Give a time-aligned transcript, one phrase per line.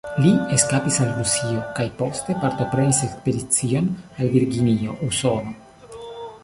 [0.21, 3.93] Li eskapis al Rusio kaj poste partoprenis ekspedicion
[4.23, 5.59] al Virginio, Usono.